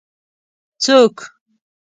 [0.83, 1.15] څوک